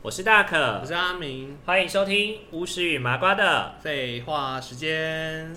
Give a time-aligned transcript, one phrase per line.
[0.00, 5.52] 我是大可，我是阿明，欢迎收听巫师与麻瓜的废话时间。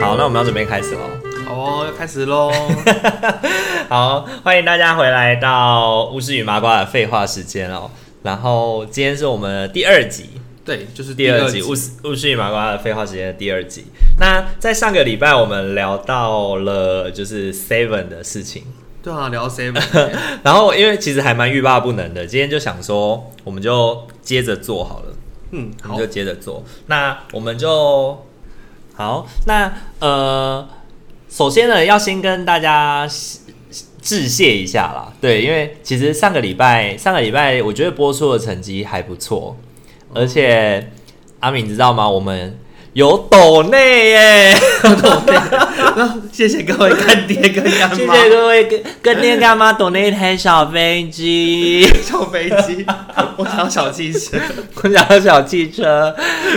[0.00, 1.08] 好，那我们要准备开始喽。
[1.46, 2.50] 好哦，要开始喽。
[3.88, 7.88] 好，欢迎大家回来到巫师与麻瓜的废话时间哦。
[8.22, 10.30] 然后今天是我们的第二集，
[10.64, 13.84] 对，就是第二集巫师巫师与麻瓜的废话时间的第二集。
[14.20, 18.64] 那在上个礼拜我们聊到了就是 Seven 的事情，
[19.02, 19.82] 对啊，聊 Seven。
[20.44, 25.14] 然后因为其实还蛮欲罢不能的，今天就想说我们就接着做好了，
[25.50, 26.64] 嗯，好，我们就接着做。
[26.86, 28.24] 那我们就
[28.94, 30.68] 好，那呃。
[31.28, 33.08] 首先呢，要先跟大家
[34.02, 35.12] 致谢一下啦。
[35.20, 39.56] 对，因为其实上个礼拜，上个礼拜我觉得播出的成绩还不错，
[40.12, 40.90] 而且
[41.40, 42.08] 阿敏知道吗？
[42.08, 42.58] 我们
[42.92, 45.32] 有抖内耶， 抖内，
[46.30, 52.84] 谢谢各位干爹干妈，谢谢各位干干爹干妈抖内一台小飞机，小飞机，
[53.36, 54.36] 我想要小汽车，
[54.82, 56.14] 我想要小汽车，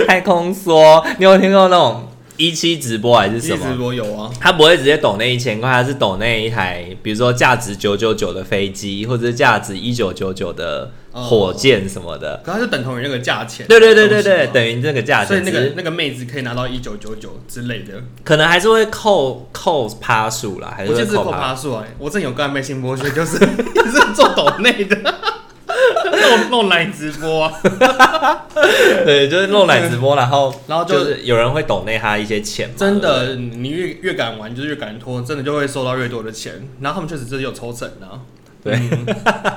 [0.07, 2.07] 太空梭，你有听过那种？
[2.37, 3.71] 一期直播还是什么？
[3.71, 12.41] 直播有啊，他不会直接抖那一千块，他是抖那一台，比如说价值九九九的飞机，或者是价值一九九九的火箭什么的。
[12.45, 13.65] 可它是等同于那个价钱。
[13.67, 15.27] 对对对对对，等于这个价钱。
[15.27, 21.85] 所以那个那个妹子可以拿到一九九九之类的，可能还是会扣扣趴数啦，还是会扣趴数啊？
[21.97, 23.39] 我正有个妹性剥削，就是
[23.75, 24.97] 也是做抖内的。
[26.29, 27.53] 弄弄奶直播，啊，
[29.05, 32.69] 对，就是弄奶直播，然后 然后就是有人会抖内他一些钱。
[32.75, 36.53] 真的，你越越敢玩，就是越敢拖，真的就会收到越多的钱。
[36.81, 38.19] 然后他们确实真的有抽成啊，
[38.65, 39.05] 对，嗯、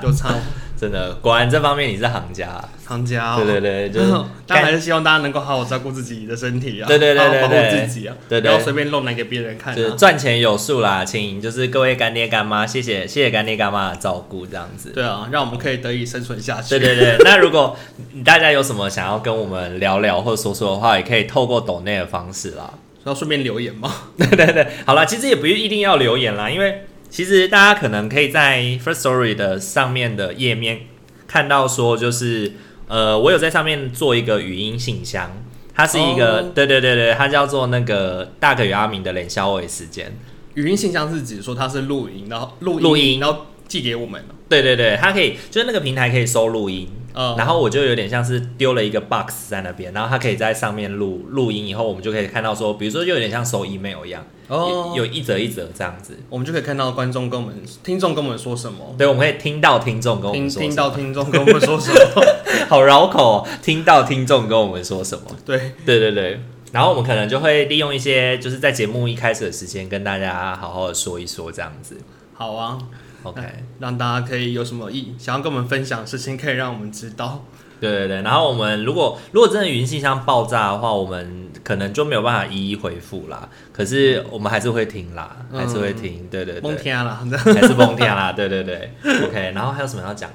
[0.05, 0.35] 有差。
[0.79, 3.35] 真的，果然这方面你是行家，行家。
[3.35, 4.15] 对对对，就是，
[4.47, 9.75] 但还是希望大家能够好好照顾自己的身体啊，对对对对，保护自己啊，对对，不要随便露奶给别人看。
[9.75, 14.91] 就是赚钱有数啦，请就是各位干爹干妈，谢谢谢谢干爹干妈的照顾，这样子。
[14.91, 16.79] 对啊，让我们可以得以生存下去。
[16.79, 17.77] 对对对， 那如果
[18.25, 23.93] 大家有什么想要跟我们聊聊或者说说的话，也可以透过抖内的方式啦，然后顺便留言嘛。
[24.17, 30.81] 对对对，好啦，其实也不一定要留言啦，因为其实大家可能可以在 First Story 的上面的页面。
[31.27, 32.53] 看到说就是，
[32.87, 35.31] 呃，我有在上面做一个语音信箱，
[35.75, 36.69] 它是一个，对、oh.
[36.69, 40.17] 对对对，它叫做那个大可与阿明的冷消尾时间。
[40.55, 44.25] 语音信箱是指说它是录音，然后录录音，然后寄给我们。
[44.49, 46.89] 对对对，它可以，就是那个平台可以收录音。
[47.15, 58.95] Uh, 然后我就有点像是丢了一个 box 在那边，然后它可以在上面录录音，以后我们就可以看到说，比如说就有点像收 email 一样，哦，有一则一则这样子，我们就可以看到观众跟我们、听众跟我们说什么。
[58.97, 62.23] 对，我们可以听到听众跟我们说听到听众跟我们说什么，
[62.69, 65.25] 好绕口哦，听到听众跟我们说什么。
[65.45, 71.97] 对，对对对，然后我们可能就会利用一些就是在节目一开始的时间跟大家好好的说一说这样子。
[72.35, 72.79] 好啊
[73.23, 73.43] ，OK，
[73.81, 77.45] 让大家可以有什么意想要跟我们分享的事情，可以让我们知道。
[77.81, 83.49] 对对对，然后我们如果如果真的云信箱爆炸的话，我们可能就没有办法一一回复啦。
[83.73, 86.27] 可是我们还是会听啦，嗯、还是会听。
[86.29, 88.33] 对对对，崩天啦，还是崩天啦。
[88.33, 88.91] 对对对
[89.25, 89.53] ，OK。
[89.55, 90.29] 然后还有什么要讲？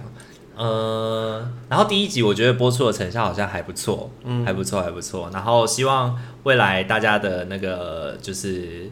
[0.55, 5.29] 呃，然后第一集我觉得播出的成效好像还不错，嗯，还不错，还不错。
[5.33, 8.89] 然后希望未来大家的那个就是。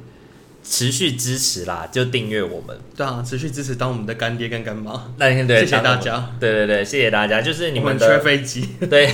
[0.64, 2.78] 持续支持啦，就订阅我们。
[2.96, 5.08] 对啊，持续支持，当我们的干爹跟干妈。
[5.18, 6.30] 那谢谢大家。
[6.40, 7.42] 对对对，谢谢大家。
[7.42, 8.70] 就是你们，们缺飞机。
[8.90, 9.08] 对，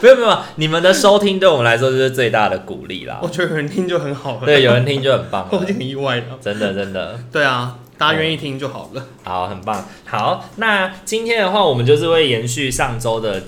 [0.00, 3.18] 不用不用，你们的收听对我们来说就是最大的鼓励啦。
[3.22, 4.44] 我觉得有人听就很好了。
[4.44, 5.48] 对，有人听就很棒了。
[5.52, 6.26] 我挺意外的。
[6.40, 7.18] 真的真的。
[7.32, 9.06] 对啊，大家愿意听就好了。
[9.24, 9.88] 好，很棒。
[10.04, 13.42] 好，那今天的话，我们就是会延续上周的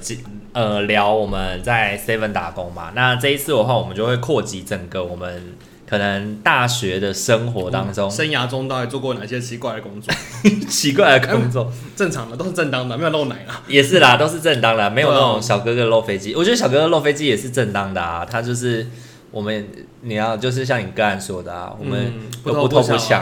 [0.54, 2.92] 呃聊我们在 Seven 打工嘛。
[2.94, 5.54] 那这一次的话，我们就会扩及整个我们。
[5.90, 10.14] 可能大学的生活当中，生涯中到底做过哪些奇怪的工作？
[10.70, 13.60] 奇怪的工作， 正常的都是正当的，没有漏奶啊。
[13.66, 16.32] 也是啦，都是正当的， 没有那种小哥哥漏飞机。
[16.36, 18.86] 我觉得小哥哥漏飞机也是正当的啊，他就是
[19.32, 19.68] 我们
[20.02, 22.12] 你要就是像你个案说的啊，我们
[22.44, 23.20] 不偷不抢，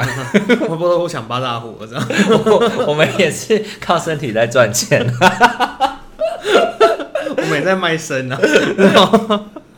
[0.59, 2.07] 不偷不抢八大户这样。
[2.87, 5.11] 我们也是靠身体在赚钱，
[7.35, 8.39] 我们也在卖身啊。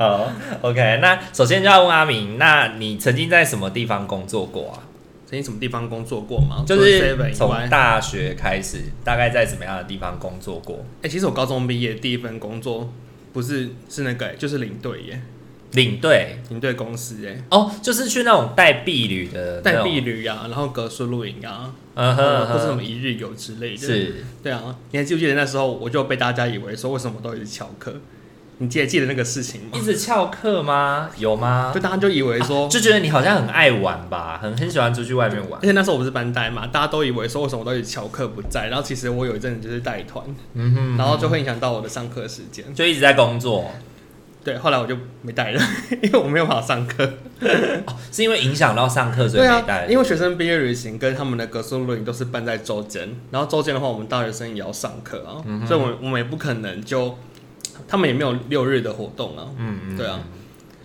[0.02, 0.32] 好
[0.62, 0.99] ，OK。
[1.02, 4.81] 那首先就要问阿明，那你曾经在什么地方工作过啊？
[5.26, 6.64] 曾经什么地方工作过吗？
[6.67, 10.76] 就是从大学开始，大概在什么样的地方工作过？
[11.02, 12.91] 哎、欸，其实我高中毕业第一份工作
[13.35, 15.20] 不是是那个、欸，就是领队耶。
[15.73, 27.94] 领队，领队公司哎、欸，哦，就是去那种带毕旅的，带毕旅啊，然后格苏露营啊，嗯哼，或是什么一日游之类的，是，对啊，你还记不记得那时候我就被大家以为说为什么都一直翘课？
[28.62, 29.69] 你记得记得那个事情吗？
[29.73, 31.09] 一直翘课吗？
[31.17, 31.73] 有吗？
[31.75, 35.59] 就大家就以为说、啊，就觉得你好像很爱玩吧，很很喜欢出去外面玩。
[35.62, 40.23] 而且那时候我不是班带嘛，大家都以为说为什么都一直翘课不在，然后其实我有一阵子就是带团，
[40.53, 43.71] 嗯哼，然后就会影响到我的上课时间，就一直在工作。
[44.45, 45.61] 对，后来我就没带了，
[46.03, 47.05] 因为我没有办法上课、
[47.87, 49.87] 哦，是因为影响到上课所以没带、啊。
[49.89, 57.17] 因为学生毕业旅行跟他们的格苏露营都是办在周间，然后周间的话，我们大学生也要上课啊，嗯、所以我们我们也不可能就。
[57.88, 60.21] 他们也没有六日的活动啊，嗯嗯，对啊，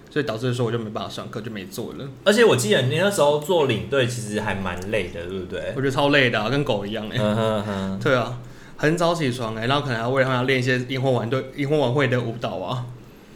[0.10, 2.06] 所以导致说我就没办法上课，就没做了。
[2.24, 5.74] 而且我记得你那时候做领队其实还蛮累的，对不对？
[5.76, 7.20] 我觉得超累的、啊，跟狗一样哎、欸。
[7.20, 8.00] 嗯哼哼。
[8.00, 8.38] 对啊，
[8.78, 12.86] 很早起床哎、欸，然后可能还要为他们要练一些营火晚队、营火晚会的舞蹈啊，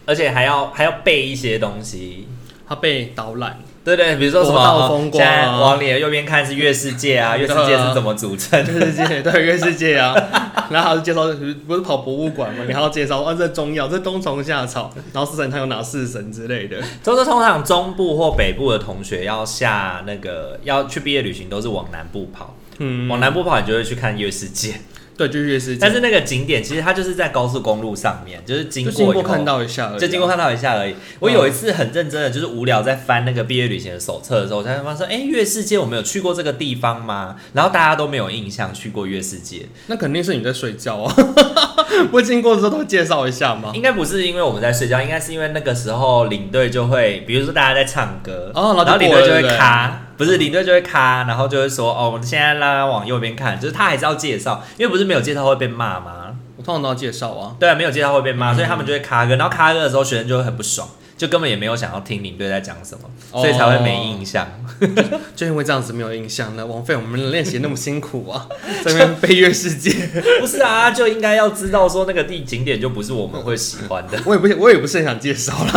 [0.05, 2.27] 而且还要还要背一些东西，
[2.67, 3.59] 他背导览。
[3.95, 8.59] 对对，比如说什么，现在往你的右边看是月世界啊， 月世界是怎么组成？
[8.65, 10.13] 月世界 对月世界啊，
[10.69, 11.25] 然后他就介绍，
[11.67, 12.63] 不是跑博物馆嘛？
[12.67, 16.77] 你还要介绍啊，这中药，这冬虫夏草，然后四神汤有哪四神之类的。
[17.03, 22.55] 都是通常中部或北部的同学要下那个要去毕业旅行，都是往南部跑。
[22.79, 24.73] 嗯，往南部跑，你就会去看月世界。
[25.19, 25.79] 对，就是月世界。
[25.81, 30.95] 但是那个景点其实它就是在高速公路上面，就是经过，经过看到一下而已，就经过看到一下而已。
[31.19, 37.35] 我有一次很认真的，就是无聊在翻那个毕业旅行的手册的时候，我才发现说，哎，月世界我们有去过这个地方吗？
[37.51, 41.13] 然后大家都没有印象去过月世界，那肯定是你在睡觉啊。
[42.09, 43.73] 不经过的时候都介绍一下吗？
[43.75, 50.05] 应该不是因为我们在睡觉，应该是因为那个时候领队就会，比如说大家在唱歌，哦，然后领队就会卡。
[50.19, 56.35] 不是领队就会卡，然后就会说哦，我们现在拉往右边看，就是他还是要介绍，因为不是没有介绍会被骂吗？
[56.57, 57.55] 我通常都要介绍啊。
[57.57, 60.85] 对啊，没有介绍会被骂，嗯、所以他们就会卡歌，然后卡歌的时候学生就会很不爽。
[61.19, 63.01] 就根本也没有想要听领队在讲什么，
[63.33, 64.47] 所以才会没印象。
[64.79, 64.89] Oh,
[65.35, 68.47] 就因为这样子没有印象呢，枉费我们练习那么辛苦啊，
[68.85, 69.91] 这边飞越世界。
[70.39, 74.17] 不是啊，就应该要知道说那个地景点就不是我们会喜欢的。
[74.25, 75.71] 我也不，我也不是很想介绍了。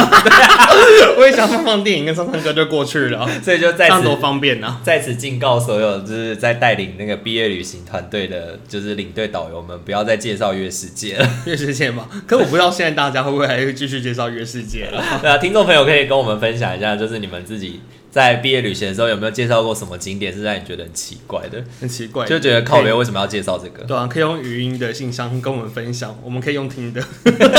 [1.18, 4.80] 我也想放放电影跟唱唱歌就过去了，所以就在此多方便呢、啊。
[4.84, 11.28] 在此警告所有就是在带领那个毕业旅行团队的，就是领队导游们，不要再介绍月世界了。
[11.46, 15.02] 月世界嘛，可我不知道现在大家会不会还会继续介绍月世界了。
[15.38, 16.02] 听众朋友可以。
[16.12, 17.80] 跟我们分享一下，就是你们自己
[18.10, 21.62] 在毕业旅行的时候有没有介绍过什么景点是让你觉得很奇怪的？
[21.80, 23.84] 很奇怪，就觉得靠北为什么要介绍这个？
[23.84, 27.02] 对啊，可以用语音的信箱跟我们分享，我们可以用听的，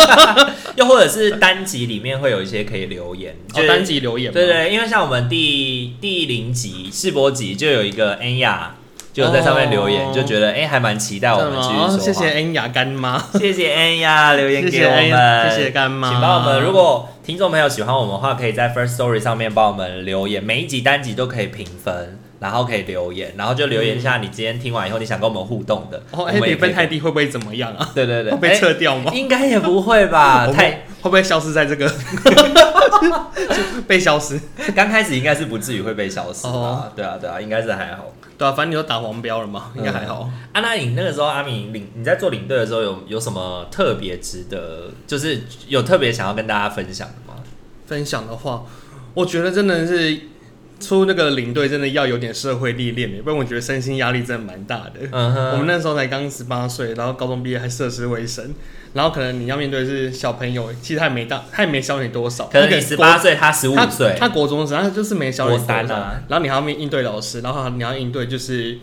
[0.75, 8.75] 又或者是单集里面会有一些可以留言，就单集留言，对，对对，因为像我们第第零集试播集就有一个恩雅。
[9.13, 12.03] 就在上面留言，就觉得哎、欸，还蛮期待我们继续。
[12.03, 16.09] 谢谢恩雅干妈，谢谢恩雅留言给我们，谢谢干妈。
[16.09, 26.03] 请帮我们，如果听众朋友喜欢我们的话，可以在 First Story 上面帮我们留言，每一集单集都可以评分，然后可以留言，然后就留言一下你今天听完以后你想跟我们互动的。
[26.11, 27.89] 哦，哎，评分太低会不会怎么样啊？
[27.95, 29.09] 对对对，会被撤掉吗？
[29.15, 30.47] 应该也不会吧？
[30.51, 30.69] 太
[31.01, 31.89] 会不会消失在这个？
[33.87, 34.37] 被消失？
[34.75, 36.91] 刚开始应该是不至于会被消失吧？
[36.93, 38.13] 对啊对啊，应该是还好。
[38.37, 40.29] 对啊，反正你都打黄标了嘛，应该还好。
[40.51, 47.39] 啊，那你那个时候阿米领你在做领队的时候有，有有什么特别值得，就是有特别想要跟大家分享的吗？
[47.85, 48.63] 分享的话，
[49.13, 50.19] 我觉得真的是
[50.83, 54.99] 出那个领队真的要有点社会历练，不然我觉得身心压力真的蛮大的。
[55.11, 58.53] 嗯哼，我们那时候才刚十八岁，然后高中毕业还涉世未深。
[58.93, 62.45] 然后可能你要面对的是小朋友，其实他也没大，他也没小你多少。
[62.45, 65.95] 可能你十八岁，他十五岁，他国中生，他就是没小你多少。
[65.95, 68.77] 啊、然后你还要面应对老师，然后你要应对就是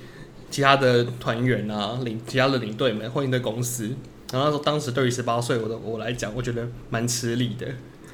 [0.50, 3.84] 其他的团员啊，领其他的领队们，或应对公司。
[4.32, 7.66] 然后那时候当时对于十八岁我的我来讲，我觉得蛮吃力的。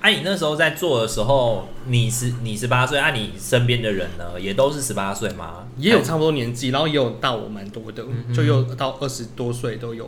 [0.06, 5.66] 哎、啊，你那时候在做的时候，你是你十八岁，啊，你身边的人呢，也都是十八岁吗？
[5.78, 10.04] 也有差不多年纪，然后也有大我蛮多的，嗯、就有到二十多岁都有。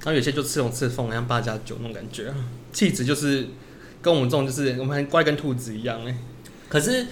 [0.00, 2.30] 然后有些就刺龙刺凤，像八加九那种感觉，
[2.74, 3.48] 气质就是
[4.02, 6.14] 跟我们这种就是我们很乖跟兔子一样哎。
[6.68, 7.06] 可是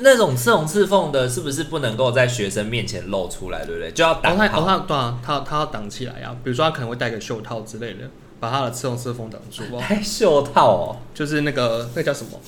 [0.00, 3.90] 那种刺龙刺凤的，是不是不能够在学生面前露出来，对不对？
[3.92, 4.34] 就要挡。
[4.34, 6.36] 哦，他哦他对啊，他他要挡起来呀。
[6.44, 8.10] 比如说他可能会戴个袖套之类的，
[8.42, 9.62] 把他的刺龙刺凤挡住。
[9.88, 12.40] 戴袖套哦，就是那个那个叫什么？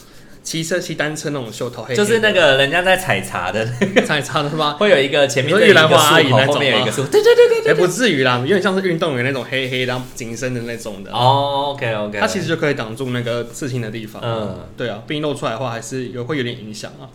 [0.43, 3.65] 骑车骑单车那种袖套，黑黑就是那个人家在采茶的，
[4.05, 4.75] 采茶的是吗？
[4.81, 5.89] 会有一个前面的一个树
[6.29, 11.13] 头，后面有一个树，对对对对，也不至于啦，有点像是运动员那种黑黑然后紧身的那种的。
[11.13, 14.21] 哦，OK OK，它其实就可以挡住那个刺青的地方。
[14.23, 17.07] 嗯，对啊，并露出来的话还是有会有点影响啊。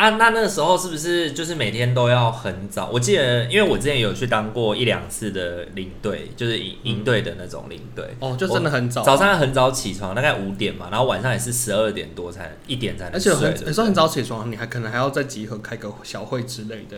[0.00, 2.88] 啊，那那个时候是不是就是每天都要很早？
[2.90, 8.02] 我记得，因为我之前有去当过一两次的领队，就是营营队的那种领队。
[8.18, 13.30] 哦，就真的很早，早上很早起床，大概五点嘛，然后晚上也是十二点多才一点才能睡。
[13.30, 16.96] 而且很有时候很早起床，你还可能还要再集合开个小会之类的。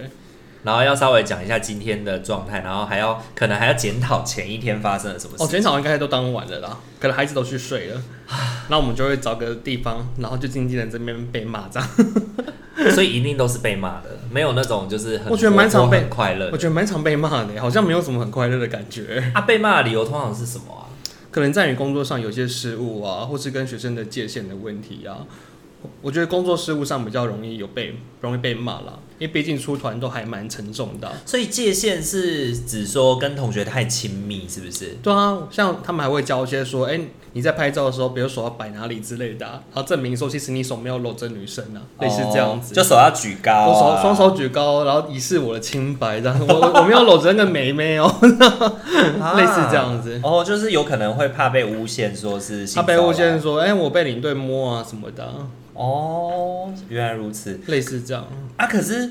[0.62, 5.42] 然后要稍微讲一下今天的状态，然后还要可能还要检讨前一天发生了什么事。
[5.42, 8.00] 哦，检讨应该都当晚了啦，可能孩子都去睡了，
[8.70, 11.88] 那我们就会找个地方，然后就静静的这边被骂这样。
[12.94, 19.30] 所以一定都是被骂的，没有那种就是很我觉得蛮常被快乐，我觉得蛮常被骂的，好像没有什么很快乐的感觉。
[19.34, 20.88] 啊，被骂的理由通常是什么啊？
[21.30, 25.26] 可能在你工作上有些失误啊，或是跟学生的界限的问题啊。
[26.00, 31.14] 我觉得工作失误上比较容易有被容易被骂啦，因为毕竟出团都还蛮沉重的啊。
[31.26, 34.96] 所以界限是指说跟同学太亲密，是不是？
[35.02, 42.72] 对啊，像他们还会教一些说，哎、欸，你在拍照的时候，比如手要摆哪里之类的，啊，然后证明说其实你手没有搂着女生啊，类似这样子。
[42.72, 46.46] 就手要举高，啊，手双手举高，然后以示我的清白，这样。
[46.46, 50.20] 我我没有搂着那个妹妹哦，类似这样子。
[50.22, 55.28] 哦，就是有可能会怕被诬陷，说是怕被诬陷说，哎、欸，我被领队摸啊什么的。
[55.74, 58.26] 哦，原来如此，类似这样
[58.56, 58.66] 啊。
[58.66, 59.10] 可是，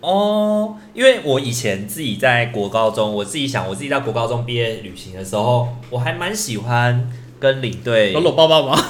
[0.00, 7.10] 哦，因为我以前自己在国高中，我自己想，我自己在国高中毕业旅行的时候，我还蛮喜欢
[7.40, 8.78] 跟领队搂搂抱抱吗？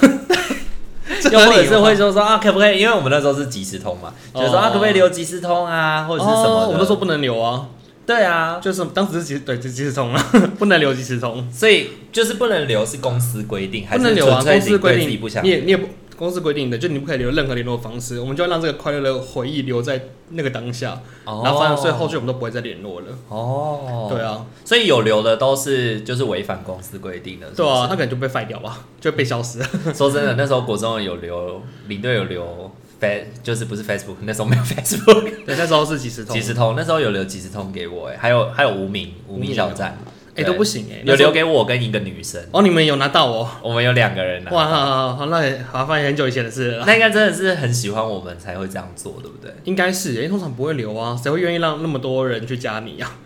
[1.33, 2.81] 又或者是会说说啊，可不可以？
[2.81, 6.67] 因为我们那时候是即时通嘛，就说啊，可不可以留即时通啊，或者是什么的？
[6.67, 7.69] 我们都说不能留啊。
[8.07, 14.43] 对啊，就是当时是即对就即时通啊， 不能留即时通，所以就是不能留是公司规定，还是不能留啊？
[14.43, 15.89] 公司规定自己不想，你也你也不。
[16.19, 23.07] 公司规定的，就你不可以留任何联络方式，我们就要让这个快乐的回忆留在那个当下，哦、然后反正所以后续我们都不会再联络了。
[23.29, 27.57] 哦，对啊，所以有留的都是就是违反公司规定的是是？
[27.59, 29.67] 对啊，他可能就被废掉吧， 就被消失了。
[29.95, 32.71] 说真的，那时候国中有留领队有留
[33.01, 39.97] Face，就是不是 Facebook，那时候没有 Facebook，对，那时候是即时通，即时通，那时候有留即时通给我，哎，还有还有无名无名小站。
[40.38, 44.50] 哎，都不行哎，有留给我跟一个女生哦，你们有拿到哦，我们有两个人拿。
[44.52, 46.85] 哇，好，好，那好，发现很久以前的事了。
[46.87, 49.52] 那应该真的是很喜欢我们才会这样做，对不对？
[49.64, 53.18] 应该是，因为通常不会留啊，谁会愿意让那么多人去加你啊？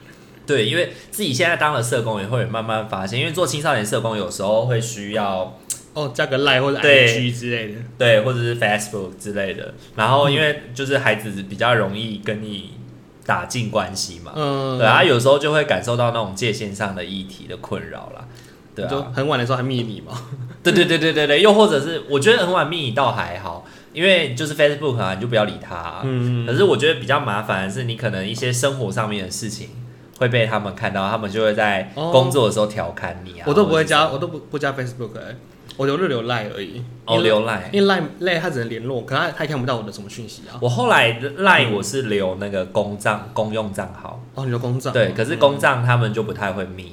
[0.46, 5.58] 对，因为自己现在当了社工，也会慢慢发现，因为做青少年社工有时候会需要
[5.92, 9.74] 哦，加个 Line 或者 IG 之类的，对，或者是 Facebook 之类的。
[9.94, 12.70] 然后因为就是孩子比较容易跟你。
[13.24, 18.24] 打进关系嘛，嗯，对啊，有时候就会感受到那种界限上的议题的困扰啦，
[18.74, 20.12] 对啊，就很晚的时候还密你嘛，
[20.62, 29.68] 对对对对对对，又或者是我觉得很晚密你倒还好，因为就是 Facebook 啊，你就不要理他啊，嗯，可是我觉得比较麻烦的是，你可能一些生活上面的事情
[30.18, 35.36] 会被他们看到，他们就会在工作的时候调侃你啊，我都不会加，我都不不加 Facebook 欸。
[35.76, 40.58] 我留就留赖而已，哦，留赖，因为赖赖他只能联络，可他他也看不到我的什么讯息啊。
[40.60, 44.22] 我后来赖我是留那个公账、嗯、公用账号。
[44.34, 44.92] 哦，你留公账？
[44.92, 46.92] 对，可是公账他们就不太会密，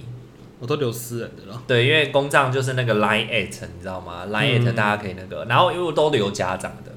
[0.60, 1.62] 我都留私人的了。
[1.68, 6.92] 对，因为公账就是那个 line at，你知道吗？line at 大家可以那个，嗯、然后因为我都留家长的。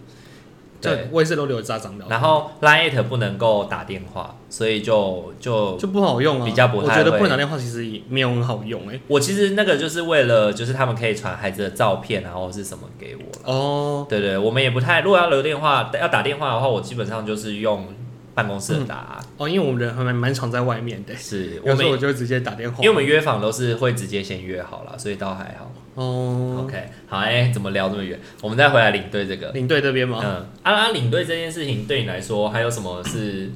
[0.90, 2.04] 对，我也是都留渣长的。
[2.08, 6.44] 然后 Line 不能够打电话，所以就就就不好用啊。
[6.44, 9.00] 比较不太，我觉得不能打电话其实也没有很好用哎。
[9.06, 13.52] 我其实那个就是为了，就是他们可以传孩子的照片，然后是什么给我。
[13.52, 17.86] 哦，对对，我们也不太，如果要留电话，要打电话的话，我基本上就是用
[18.34, 19.20] 办公室打。
[19.36, 21.14] 哦，因为我们人还蛮蛮常在外面的。
[21.16, 22.78] 是，有时候我就直接打电话。
[22.78, 25.72] 因为我们约访都是会直接先约好了，所以倒还好。
[25.94, 28.18] 哦、oh.，OK，好，哎、欸，怎么聊这么远？
[28.40, 30.20] 我们再回来领队这个，领队这边吗？
[30.24, 33.50] 嗯，啊拉，领队这件事情对你来说还有什么是？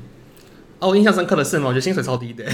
[0.78, 1.68] 哦，我印象深刻的是吗？
[1.68, 2.45] 我觉得薪水超低的，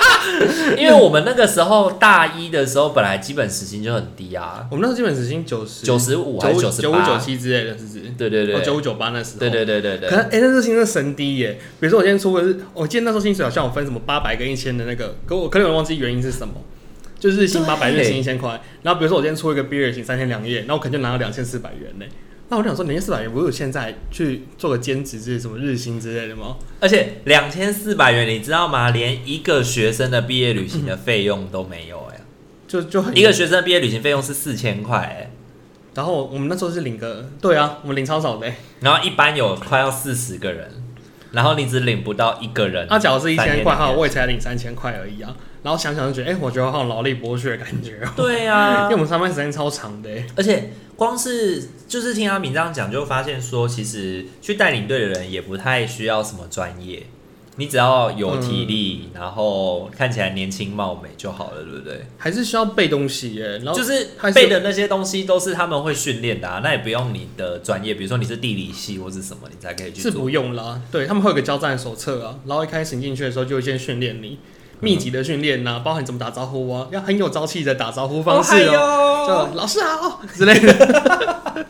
[0.78, 4.66] 因为我们那个时候大一的时候，本来基本时薪就很低啊。
[4.72, 8.00] 我们那时候基本时薪九十九十五还是九十九五九七之类的，是不是？
[8.16, 9.40] 对对对，九五九八那时候。
[9.40, 10.08] 对对对对对。
[10.08, 11.58] 可是哎、欸，那时候薪水神低耶。
[11.78, 16.54] 比如说我今天出的是，我记得那时候薪水好像我分什么八百跟一千的那个，可我可能我忘记原因是什么。
[17.18, 18.58] 就是日薪八百，日薪一千块。
[18.82, 22.06] 然后比如说我今天出一个毕业旅行三天两夜，那我可能就拿了两千四百元呢。
[22.50, 26.56] 那我想说，两千四百元，不是现在去做个兼职，这是什么日薪之类的吗？
[26.80, 28.90] 而且两千四百元，你知道吗？
[28.90, 32.20] 连一个学生的毕业旅行的费用都没有哎、欸，
[32.66, 35.30] 就就很一个学生的毕业旅行费用是四千块哎。
[35.94, 38.52] 然后我们那时候是领个，对啊，我们领超少的。
[38.80, 40.68] 然后一般有快要四十个人，
[41.30, 42.88] 然后你只领不到一个人。
[42.88, 45.36] 他假如是一千块哈，我也才领三千块而已啊。
[45.62, 48.00] 然后想想就觉得，哎、欸，我觉得好像劳力剥削的感觉。
[48.16, 57.02] 对啊， 因为我们上班时间超长的，而且光是就是听阿敏这样讲，就发现说，其实去带领队的人也不太需要什么专业，
[57.56, 62.06] 你只要有体力，嗯、然后看起来年轻貌美就好了，对不对？
[62.16, 70.10] 还是需要背东西耶，然后就是背的那些东西都是他们会训练的啊，那也不用你的专业，比如说你是地理系或是什么，你才可以去做。
[70.10, 74.38] 是不用啦，对他们会有个交战手册啊，然后一开始进去的时候就会先训练你。
[74.80, 81.66] 密集的训练呐，包含怎么打招呼啊，要很有朝气的打招呼方式哦，就老师好之类的。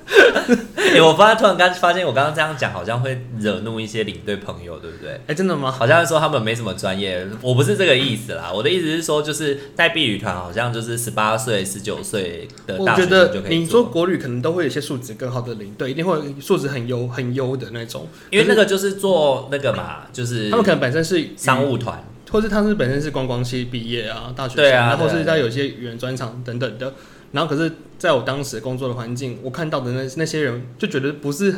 [0.93, 5.21] 哎，我发现突然刚发现，我刚刚这样讲好像会惹怒一些领队朋友，对不对？
[5.29, 5.71] 哎，真的吗？
[5.71, 8.50] 好像说他们没什么专业，我不是这个意思啦。
[8.52, 13.59] 我的意思是说，就是带毕旅团，好像就是十八岁、十九岁的大学生就可以。
[13.59, 18.09] 你说国旅可能都会有一些素质更好的领队，一定会素质很优、很优的那种。
[18.31, 22.02] 因为那个就是做那个嘛，就是他们可能本身是商务团。
[22.30, 26.94] 或是他是本身是观光系毕业啊，大学生，然后是在有些语言专长等等的，
[27.32, 31.54] 然后可是在我当时工作的环境，我看到的那那些人就觉得不是，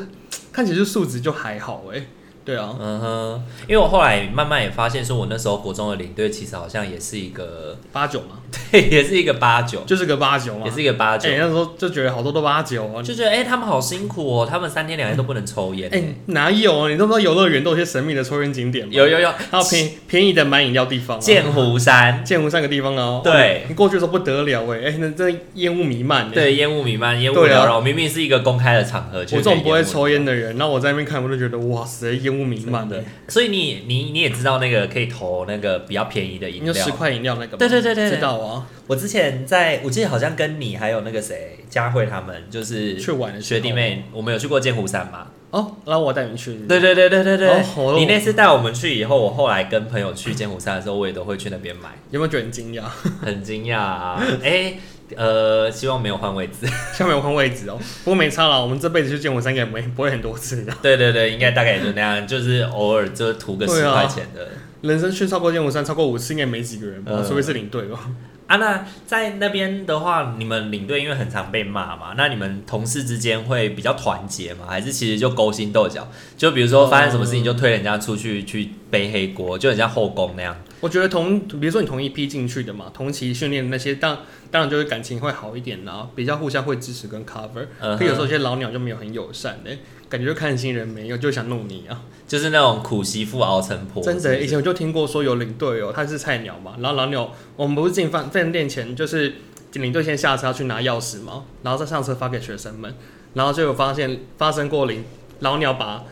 [0.52, 2.06] 看起来就素质就还好哎、欸。
[2.44, 8.40] 对啊，嗯哼，因为我后来慢慢也发现，说我那时候国中的领队其实好像也是一个八九嘛，
[8.72, 11.28] 对，也是一个八九，就是个八九嘛，也是一个八九。
[11.28, 15.88] 哎、欸，那时候就觉得好多都八九啊，就觉得哎、欸，他们好辛苦哦，他们三天两夜都不能抽烟。
[15.92, 16.90] 哎、欸，哪有啊？
[16.90, 18.92] 你都不知道游乐园都有些神秘的抽烟景点吗？
[18.92, 23.20] 有有有，还有便便宜的买饮料地方、啊，剑湖山，剑湖山个地方哦。
[23.22, 26.28] 对，你过去的时候不得了哎，哎、欸，那这烟雾弥漫。
[26.30, 33.02] 对，烟雾弥漫，烟雾缭绕，明明是一个公开的场合，我这种不会抽烟的人，那我在那边看，我就觉得哇塞，烟雾弥漫的。
[33.28, 37.56] 所以你你你也知道那个可以投那个比较便宜的饮料，十块饮料那个？
[37.56, 38.66] 对对对对，知道啊。
[38.86, 45.28] 我之前在我记得好像跟你还有那个谁佳慧他们就是去玩的学弟妹，我们有去过剑湖山嘛？
[45.50, 46.54] 哦，然后我带你去。
[46.66, 47.48] 对对对对对对。
[47.48, 51.90] 哦、你那次带我们去以后，我后来跟朋友去剑湖山的时候，我也都会去那边买。
[52.10, 52.82] 有没有觉得很惊讶？
[53.20, 54.22] 很惊讶啊！
[54.42, 54.78] 哎、欸。
[55.16, 57.78] 呃，希望没有换位置， 希望没有换位置哦。
[58.04, 60.72] 不过没差了，我们这辈子去剑湖山应该没不会很多次的。
[60.82, 64.48] 对对对，应该大概也就那样，就是偶尔就图个十块钱的。
[64.82, 67.12] 人生去超过剑湖山超过五次，应该没几个人吧？
[67.14, 68.10] 呃、除非是领队吧。
[68.48, 74.66] 啊，那在那边的话，你们领队因为很常被骂嘛，那你们同事之间会比较团结吗？
[74.68, 76.06] 还是其实就勾心斗角？
[76.36, 80.54] 就比如说发生什么事情就推人家出去去背黑锅，就很像后宫那样。
[80.82, 84.18] 我觉得同，比如说你同一批进去的嘛，同期训练的那些，当
[84.50, 87.68] 当然就是感情会好一点啦，比较互相会支持跟 cover。
[87.80, 87.96] Uh huh.
[87.96, 89.70] 可有时候一些老鸟就没有很友善的，
[90.08, 94.02] 感觉就看新人没有，就想弄你啊，就是那种苦媳妇熬成婆。
[94.02, 99.34] 真的，以前我就听过说有领队哦，他是菜鸟嘛，然后老鸟，我们不是进饭饭店前，就是
[99.74, 102.92] 领队先下车要去拿钥匙嘛，然后再上车发给学生们，
[103.34, 105.04] 然后就有发现发生过领
[105.38, 106.02] 老鸟把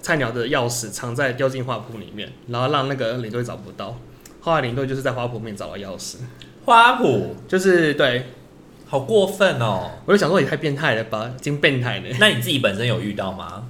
[0.00, 3.98] 菜鸟的钥匙藏在丢进画布里面，然后让那个领队找不到。
[4.40, 6.16] 后来领队就是在花圃面找到钥匙，
[6.64, 8.26] 花圃就是对，
[8.86, 9.90] 好过分哦！
[10.06, 12.08] 我就想说也太变态了吧，真变态呢。
[12.18, 13.64] 那你自己本身有遇到吗？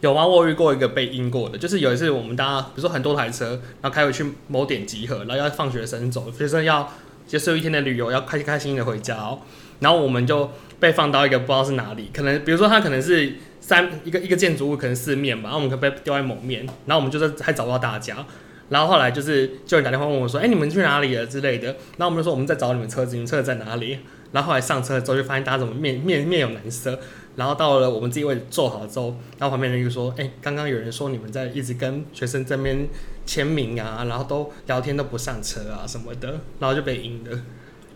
[0.00, 3.50] 有啊，我遇过一个被阴过的，就是有一次我们大家，比如说很多台车，
[3.80, 6.90] 然后开回去某点集合，然后要放学生走，学生要
[7.26, 9.40] 结束一天的旅游，要开开心心的回家哦。
[9.80, 18.24] 然后我们就被放到一个不知道是哪里，可能比如说它可能是三一个一个建筑物，可能四面吧，然后我们可被丢在某面，然后我们就是还找不到大家。
[18.68, 21.68] 然后后来就是就有人打电话问我说：“哎，你们去哪里了？”之类的。
[21.96, 23.98] 然后我们就说：“我们在找你们车子，你们车子在哪里？”
[24.32, 26.98] 然后后来上车之后就发现大家怎么面面面有难色。
[27.36, 32.88] 然后到了我们自己位置坐好之后，然后旁边人就说：“哎，刚刚有人说你们在一直跟学生这边
[33.24, 37.38] 签名啊，然后都聊天都不上车啊什么的，然后就被阴了。”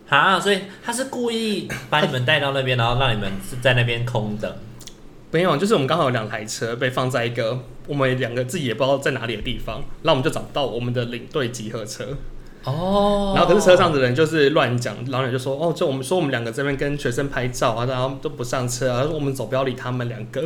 [0.07, 3.31] 啊，所以他是故意把你们带到那边，然后让你们
[3.61, 4.53] 在那边空等。
[5.31, 12.05] 没有，就是我们刚好有两台车被放在一个我们两个自己也不知道在哪里的地方，然后我们就找不到我们的领队集合车。
[12.63, 20.43] 哦，然后可是车上的人就是乱讲，老板就说：“哦，就我们说我们两个这边跟学生拍照啊，然后都不上车啊，说我们走不要理他们两个。”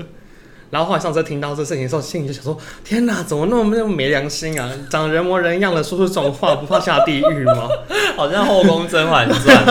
[0.76, 4.70] 然后后来上车听到这事情的时候，心里就想说：“天哪，怎么那么那么没良心啊？
[4.90, 7.70] 长人模人样的说出这种话，不怕下地狱吗？”
[8.18, 9.66] 好像《后宫甄嬛传》。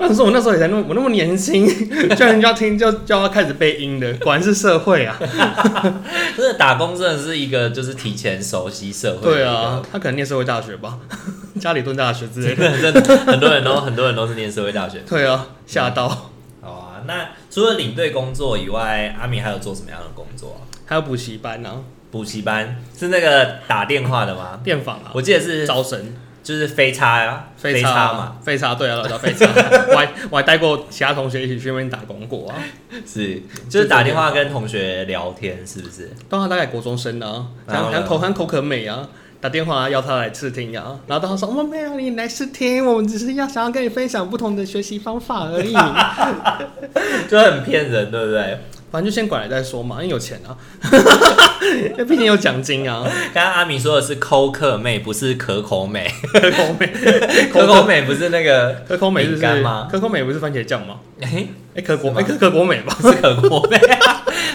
[0.00, 1.66] 但是我那时候也才那么我那么年轻，
[2.14, 5.18] 叫人家听就就要开始背音的，果然是社会啊！
[6.38, 9.32] 真的打工真的是一个就是提前熟悉社会。
[9.32, 11.00] 对啊，他可能念社会大学吧，
[11.60, 12.80] 家里蹲大学之类的。
[12.80, 15.02] 真的，很多人都很多人都是念社会大学。
[15.08, 16.30] 对啊，吓到。
[17.06, 17.14] 那
[17.58, 20.60] 除了领队工作以外，阿米还有做什么样的工作？
[20.86, 21.82] 还有补习班呢、啊？
[22.08, 24.60] 补习班是那个打电话的吗？
[24.62, 29.44] 电访啊，我记得是招生，就是飞叉呀，飞叉嘛，飞叉对啊，叫飞叉。
[29.90, 32.54] 我还我还带过其他同学一起去那边打工过啊。
[33.04, 36.12] 是，就是打电话跟同学聊天，是不是？
[36.28, 39.08] 当时大概国中生啊，讲讲口很口可美啊。
[39.40, 45.72] 打电话要他来试听啊，然后他说：“我们没有你来试听，我们只是要想要跟你分享不同的学习方法而已。
[47.30, 48.58] ”就很骗人，对不对？
[48.90, 50.56] 反正就先管了再说嘛，因为有钱啊，
[52.08, 53.04] 毕竟有奖金啊。
[53.34, 56.10] 刚刚阿明说的是抠客妹，不是可口美。
[56.32, 56.86] 可口美，
[57.52, 59.86] 可口美不是那个可口美是干吗？
[59.92, 60.96] 可口美不是番茄酱吗？
[61.20, 61.46] 哎
[61.76, 62.96] 哎，可国哎可可国美吧？
[63.00, 63.78] 是可国美。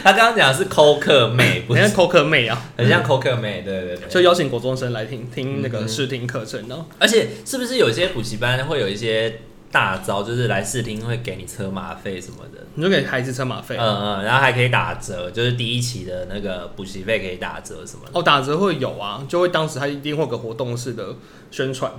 [0.04, 3.62] 他刚刚讲的是抠客妹，不是抠客妹啊，很像抠客妹。
[3.66, 6.86] 对对对，就邀请国中生来听听那个试听课程哦。
[7.00, 9.40] 而且是不是有些补习班会有一些？
[9.74, 18.12] 大招就是来试听会给你车马费什么的，你就给孩子车马费，嗯嗯，然后还可以打折，就是第一期的那个补习费可以打折什么的。
[18.14, 21.16] 哦，打折会有啊，就会当时他一定会有个活动式的
[21.50, 21.92] 宣传。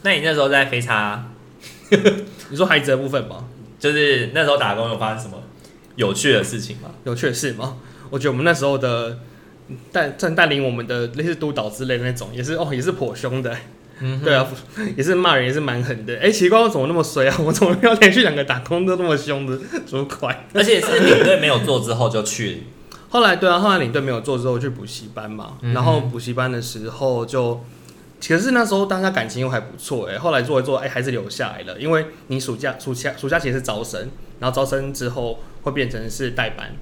[0.00, 1.22] 那你那时候在飞叉，
[2.48, 3.44] 你说孩子的部分吗？
[3.78, 5.41] 就是那时候打工有发生什么
[5.96, 6.90] 有趣的事情吗？
[7.04, 7.76] 有趣的事吗？
[8.10, 9.18] 我觉得我们那时候的
[9.90, 13.56] 带正带领我们的类似督导之类的那种，也是哦，也是颇凶的。
[14.00, 14.44] 嗯，对啊，
[14.96, 16.14] 也是骂人，也是蛮狠的。
[16.14, 17.36] 哎、欸，奇怪，我怎么那么衰啊？
[17.38, 20.44] 我怎么要连续两个打工都那么凶的主管？
[20.52, 22.64] 而且是领队没有做之后就去。
[23.10, 25.58] 后来对啊，后来领队没有做之后去补习班嘛。
[25.60, 27.62] 嗯、然后补习班的时候就，
[28.18, 30.18] 其实那时候大家感情又还不错哎。
[30.18, 31.78] 后来做一做，哎、欸，还是留下来了。
[31.78, 36.74] 因为你暑假、暑假、暑假其实是招生，然后招生之后会变成是代班。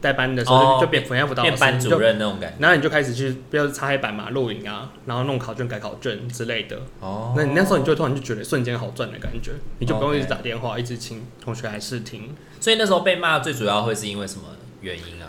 [0.00, 6.80] 代班的时候就变辅导辅导班主任那种感觉，然后你就开始去，比如擦黑板嘛、录影啊，然后弄考卷、改考卷之类的。
[7.00, 12.34] 哦，那你那时候你就突然就觉得瞬间好赚的感觉，你就不用一直打电话，一直请同学来试听。
[12.60, 14.44] 所以那时候被骂最主要会是因为什么
[14.80, 15.28] 原因啊？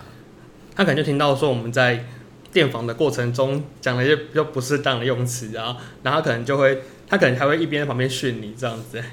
[0.74, 2.06] 他可能就听到说我们在
[2.54, 9.04] 电访的过程中讲了一些比较不适当的用词啊，然后他可能就会，他可能还会一边在旁边训你这样子。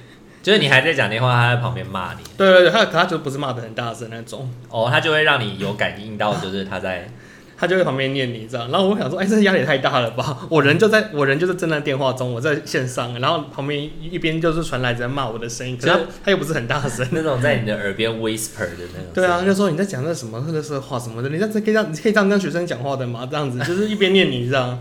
[0.42, 2.20] 就是你还在讲电话，他在旁边骂你。
[2.36, 4.48] 对对对，他可他就不是骂的很大声那种。
[4.70, 7.08] 哦，他就会让你有感应到，就是他在。
[7.60, 10.38] 他就在旁边念你这样，然后我想说，哎、欸，这压力也太大了吧？
[10.48, 19.10] 我人就在我人就是正在电话中，我在线上，然后旁边一边就是传来在骂我的声音，可是他，他又不是很大声，那种在你的耳边 whisper 的那种。
[19.12, 23.26] 对啊，就说你在讲那什么那个话什么的，你这可以让，你可以这样跟学生讲话的吗？
[23.28, 24.80] 这样子就是一边念你这样，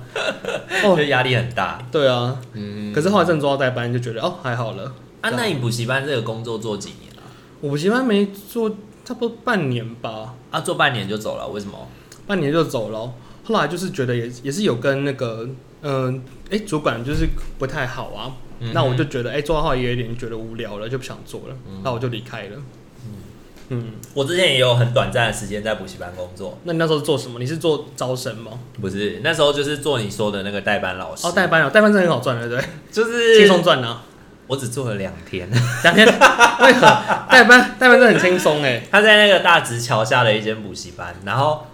[0.83, 1.83] 哦，就压力很大。
[1.91, 2.93] 对啊，嗯。
[2.93, 4.93] 可是后来正做到代班，就觉得哦还好了。
[5.21, 7.21] 啊，那你补习班这个工作做几年了？
[7.61, 8.69] 我补习班没做，
[9.03, 10.35] 差不多半年吧。
[10.51, 11.87] 啊，做半年就走了，为什么？
[12.25, 13.13] 半年就走了。
[13.43, 15.47] 后来就是觉得也也是有跟那个，
[15.81, 17.27] 嗯，哎，主管就是
[17.57, 18.31] 不太好啊。
[18.59, 21.55] 嗯、那我就觉得，哎，做的话也有点觉得无聊了，就不想做了。
[21.67, 22.55] 嗯、那我就离开了。
[23.05, 23.13] 嗯
[23.69, 26.57] 嗯，我之前也有很短暂的时间在补习班工作。
[26.63, 27.37] 那你那时候做什么？
[27.37, 28.51] 你是做招生吗？
[28.81, 31.27] 不是，那时候就是做你说的那个代班老师。
[31.27, 34.03] 哦，代班啊，代班真的很好赚的，对，就是轻松赚啊。
[34.47, 35.47] 我只做了两天，
[35.83, 36.87] 两天为何？
[37.29, 38.81] 代班代班真的很轻松哎。
[38.89, 41.67] 他在那个大直桥下的一间补习班，然后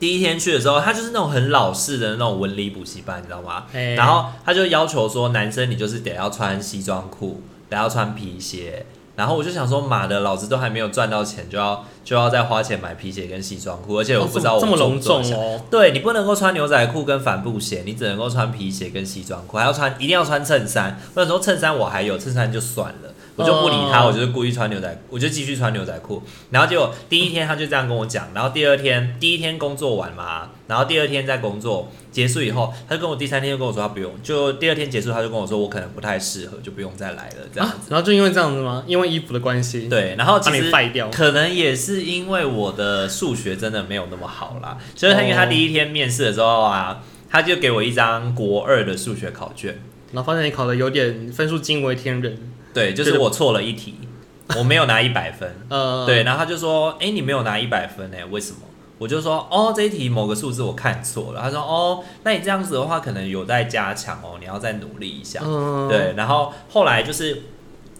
[0.00, 3.64] 第一天去的时候，他就是那种很老式的那种文理补习班，你知道吗？
[3.72, 8.86] 嘿然后他就要求说，男生你就是得要穿西装裤，得要穿皮鞋。
[9.16, 15.60] 然后我就想说，妈的，老子都还没有赚到钱，就要就要再花钱买皮鞋跟西装裤，而且我不知道我这么隆重哦。
[15.70, 21.00] 对，你不能够穿牛仔裤跟帆布鞋，你只能够穿皮鞋跟西装裤，还要穿一定要穿衬衫。
[21.14, 23.14] 那时候衬衫我还有，衬衫就算了。
[23.36, 26.22] 我就不理他，我就是故意穿牛仔，我就继续穿牛仔裤。
[26.50, 37.74] 然后结果第一天他就这样跟我讲，然后第二天第一天工作完嘛，然后第二天在工作结束以后，他就跟我第三天就跟我说他不用，就第二天结束他就跟我说我可能不太适合，就不用再来了这样子。
[37.74, 38.82] 啊，然后就因为这样子吗？
[38.86, 39.86] 因为衣服的关系？
[39.86, 40.70] 对，然后其实
[41.12, 49.78] 可能也是因为我的数学真的没有那么好啦，所以他因为他第一天面试的时候啊，他就给我一张国二的数学考卷，
[50.12, 52.38] 然后发现你考的有点分数惊为天人。
[52.76, 53.94] 对，就是我错了一题，
[54.58, 55.56] 我没有拿一百分。
[55.70, 58.18] 呃，对，然后他就说：“哎，你没有拿一百分呢？
[58.30, 58.58] 为什么？”
[58.98, 66.12] 我就说：“哦，这一题某个数字我看错了。”他说：“哦，那你这样子的话，可能有待加强哦，你要再努力一下。”嗯，对。
[66.16, 67.42] 然后后来就是，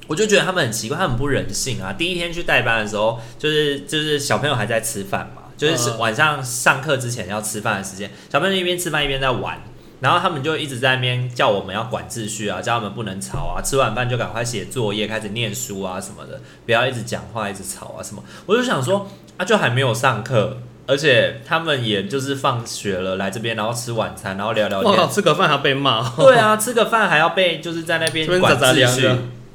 [0.06, 1.92] 我就觉得他们很奇怪，他们很不人性啊。
[1.92, 9.58] 第一天去代班的时候，就是就是小朋友还在吃饭嘛，就是晚上上课之前要吃饭的时间，小朋友一边吃饭一边在玩。
[10.06, 18.22] 然后他们就一直在那边叫我们要管秩序啊，叫他们不能吵啊，吃完饭就赶快写作业，开始念书啊什么的，不要一直讲话，一直吵啊什么。
[18.46, 25.08] 我就想说，啊，就还没有上课，而且他们也就是放学了来这边，然后吃晚餐，然后聊聊天。
[25.10, 26.08] 吃个饭还要被骂？
[26.10, 29.10] 对啊，吃个饭还要被就是在那边管秩序。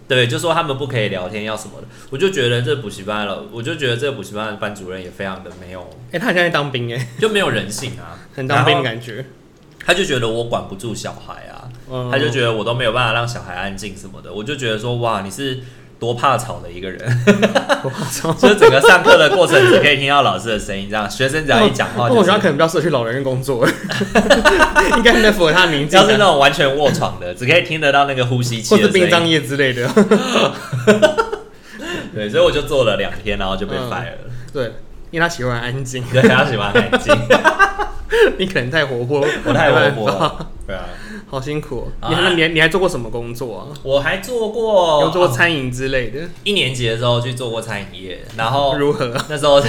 [0.10, 1.88] 对，就说他们不可以聊天，要什么的。
[2.10, 5.90] 我就觉得这补习班了，我就觉得这个补习班的班主任也非常的没有。
[6.12, 9.26] 哎，他现在当兵哎，就没有人性啊，很当兵的感觉。
[9.86, 15.60] 他就觉得我管不住小孩啊，嗯、他就觉得我都没有办法让小孩安静什么的，我就觉得说哇，你是
[16.00, 17.00] 多怕吵的一个人，
[18.40, 23.66] 就是整个上课的过程只可以听到老师的声音，这样学生只要一讲话、就是，我觉得可能比较适合去老人院工作，
[24.98, 29.88] 应该很符合他的名字，要是那种完全卧床的，只可以听得到那个呼吸器，或是殡葬业之类的。
[32.14, 34.26] 对，所以我就做了两天，然后就被 fire 了。
[34.26, 34.64] 嗯、对，
[35.12, 36.04] 因为他喜欢安静。
[36.12, 37.16] 对，他喜欢安静。
[38.38, 40.48] 你可能太活泼， 我太活泼了。
[40.68, 40.84] 对啊，
[41.30, 41.90] 好辛苦。
[42.10, 43.68] 你还你你还做过什么工作啊？
[43.84, 46.20] 我还做过，有做过餐饮之类的。
[46.44, 49.16] 一年级的时候去做过餐饮业，然后 如何？
[49.30, 49.62] 那时候。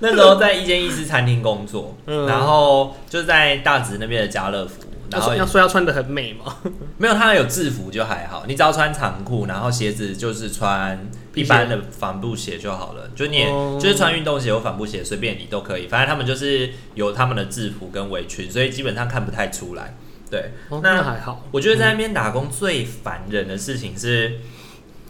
[0.00, 4.74] 那时候在一间意式餐厅工作，嗯、然后就在大直那边的家乐福，
[5.10, 6.54] 然后要说要穿的很美吗？
[6.98, 10.96] 没有，他有制服就还好，你只要穿长裤，然后鞋子就是穿
[11.38, 13.44] 一般的帆布鞋就好了，就你
[13.80, 19.96] 就是穿运动鞋或帆布鞋随便你都可以，反正他们就是有他们的制服跟围裙，所以基本上看不太出来。
[20.30, 21.44] 对，哦、那还好。
[21.52, 24.40] 我觉得在那边打工最烦人的事情是，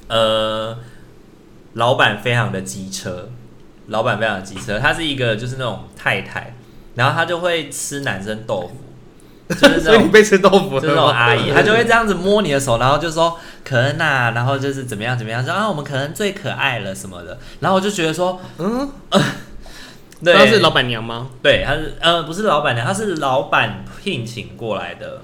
[0.06, 0.78] 嗯、呃，
[1.72, 3.30] 老板非常的机车。
[3.88, 6.54] 老板非常的机车，他是一个就是那种太太，
[6.94, 8.74] 然后他就会吃男生豆腐，
[9.48, 19.20] 就是所以你被吃豆腐，就是那种阿姨，她就会这样子摸你的手，然后就说可恩呐、啊，然后就是怎么样怎么样，说啊我们可能最可爱了什么的，然后我就觉得说，嗯，呃、
[20.24, 21.28] 对，她是老板娘吗？
[21.42, 25.22] 对，她是呃不是老板娘，她是老板聘请过来的。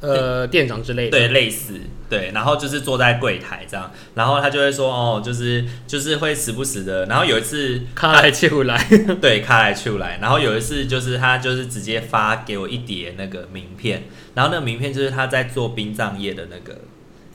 [0.00, 1.80] 呃，店长之类的，对，类似，
[2.12, 8.86] 对，然后就是坐在柜台这样，然后他就会说，哦，就是就是会时不时的，然后有一次卡来出来，
[9.18, 14.02] 对，卡来出来，然后有一次就是他就是直接发给我一叠那个名片，
[14.34, 16.80] 然后那个名片就是他在做殡葬业的那个，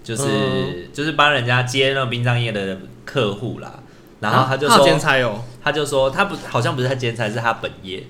[0.04, 3.80] 就是、嗯、就是帮人家接那个殡葬业的客户啦，
[4.20, 8.04] 然后他就说，兼差哦，他就说他不好像不是他兼差，是他本业，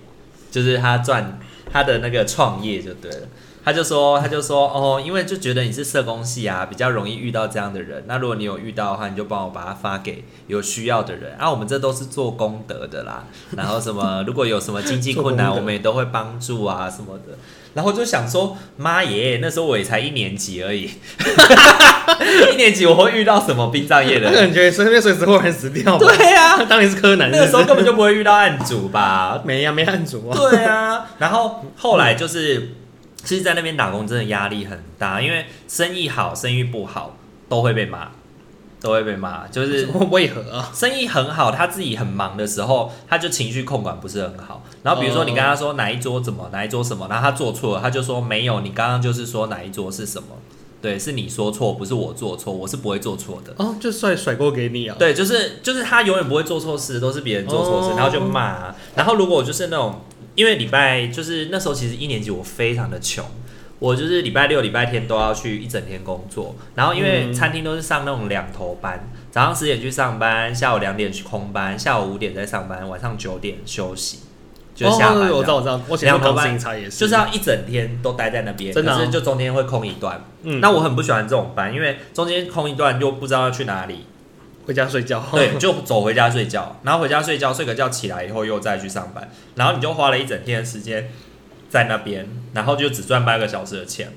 [0.52, 1.40] 就是他赚
[1.72, 3.20] 他的那个创业就对了。
[3.68, 8.02] 他就说，他就说，哦，因为就觉得你是社工系啊，比较容易遇到这样的人。
[8.08, 11.36] 那如果你有遇到的话，你就帮我把它发给有需要的人。
[11.38, 13.26] 啊，我们这都是做功德的啦。
[13.58, 17.38] 然后什么， 如果有什么经济困难，我们也都会帮助啊什么的。
[17.74, 20.90] 然后就想说，妈耶，那时候我也才一年级而已，
[22.54, 24.34] 一年级我会遇到什么殡葬业的人？
[24.48, 25.98] 感觉随便随时会死掉。
[25.98, 27.40] 对呀、啊，当然是柯南是是。
[27.42, 29.42] 那个时候根本就不会遇到案主吧？
[29.44, 30.38] 没呀、啊，没案主啊。
[30.38, 32.70] 对啊，然后后来就是。
[33.28, 37.18] 其实，在那边打工真的压力很大，因为生意好，生意不好
[37.50, 38.08] 都会被骂，
[38.80, 39.46] 都会被骂。
[39.50, 40.72] 就是 为何啊？
[40.74, 44.64] 生意很好，他自己很忙的时候，他就情绪控管不是很好。
[44.82, 50.30] 然后比如说你跟他说哪一桌怎么，哪一桌什么，然后他做错了，他就说没有，你刚刚就是说哪一桌是什么？
[50.82, 53.54] 对，是你说错，不是我做错，我是不会做错的。
[53.58, 54.96] 哦，就甩甩锅给你啊？
[54.98, 58.76] 对，就是就是他永远不会做错事，都是别人做错事，然后就骂啊。
[58.96, 60.00] 然后如果就是那种。
[60.38, 63.26] 因为礼拜就是那时候，其实一年级我非常的穷，
[63.80, 66.56] 我就是礼拜六、礼拜天都要去一整天工作。
[66.76, 74.20] 然后因为餐厅都是上那种两头班，早上十点去上班，下午两点去空班，下午五点再上班，晚上九点休息，
[74.76, 75.32] 就下班。
[75.32, 76.56] 我知道，我知道，我两头班
[76.88, 80.24] 就是要一整天都待在那边，真的，可是就中间会空一段。
[80.44, 84.06] 嗯，那我很不喜欢这种班，因为中间空一段又不知道要去哪里。
[84.68, 91.10] 回家睡觉，对，就走回家睡觉，然后回家睡觉，睡个觉起来以后又再去上班，然后你就花了一整天的时间
[91.70, 94.12] 在那边，然后就只赚八个小时的钱，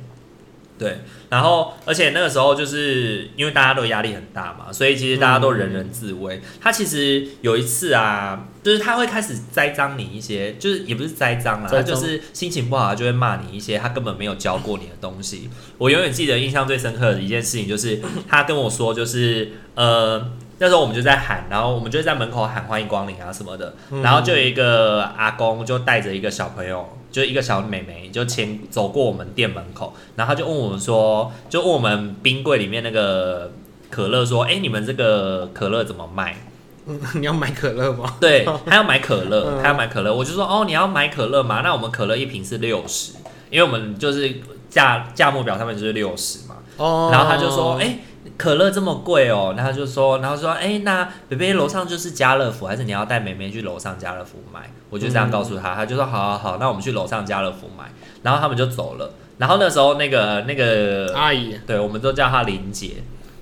[0.81, 0.97] 对，
[1.29, 6.37] 然后而且那个时候就是因为大家都压力很大嘛，所以其实大家都人人自危。
[6.37, 15.51] 嗯、他其实有一次啊，就是他会开始栽赃你一些，就是也不是栽赃啦，他就是心情不好他就会骂你一些他根本没有教过你的东西。
[15.77, 20.33] 我永远记得印象最深刻的一件事情就是他跟我说，就是呃。
[20.63, 33.53] 那时候我们就在喊，然后我们就在门口喊欢迎光临啊什么的，然后就有一个阿公就带着一个小朋友，就一个小妹妹就前走过我们店门口，然后她就问我们说，就问我们冰柜里面那个
[33.91, 36.37] 可乐说，哎，你们这个可乐怎么卖？
[37.15, 38.17] 你要买可乐吗？
[38.21, 41.61] 对，他要买可乐，他要买可乐，我就说哦，你要买可乐吗？
[41.63, 43.13] 那我们可乐一瓶是六十，
[43.51, 46.57] 因为我们就是价价目表上面就是六十嘛。
[46.77, 47.99] 哦，然后他就说，哎。
[48.37, 54.71] 可乐这么贵哦，然后就说，然后说，哎，那北北楼上就是家乐福，还是你要带妹妹去楼上家乐福买？
[54.91, 57.91] 我就这样告诉他，他就说，好好好，那我们去楼上家乐福买。
[58.23, 59.15] 然后他们就走了。
[59.39, 62.97] 然后那时候那个那个阿姨，对，我们都叫她林姐，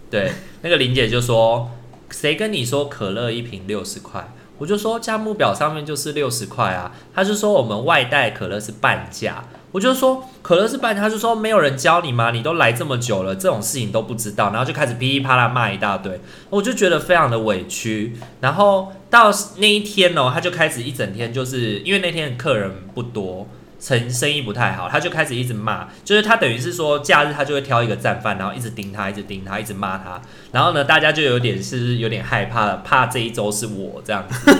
[0.09, 0.31] 对，
[0.63, 1.69] 那个林姐就说，
[2.11, 4.33] 谁跟你说可乐一瓶六十块？
[4.59, 6.93] 我就说价目表上面就是六十块啊。
[7.13, 9.45] 他就说我们外带可乐是半价。
[9.71, 12.31] 我就说可乐是半，他就说没有人教你吗？
[12.31, 18.17] 你都来这么久了，这种事情都不知道，然后就开始噼里啪啦骂一大堆，我就觉得非常的委屈。
[18.41, 23.47] 然后到那一天哦，他就开始一整天，就是因为那天客人不多，
[23.79, 30.21] 生生意不太好，他就开始一直骂，就是他等于是说假日他就会挑一个战犯，然后一直盯他，一直盯他，一直骂他。
[30.51, 34.51] 然后呢，大家就有点是有点害怕，怕这一周是我这样子。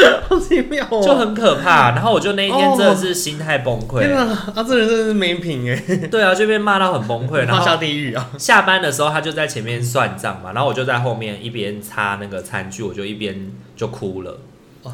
[0.28, 1.90] 好奇妙哦，就很可怕。
[1.90, 4.00] 然后我就那一天真的是心态崩溃。
[4.00, 6.06] 天啊，啊，这人真的是没品哎。
[6.10, 8.30] 对啊，就被骂到很崩溃，然后下地狱啊。
[8.38, 14.38] 下班的时候他就在前面算账嘛，然后我就在后面一边擦那个餐具，我就一边就哭了。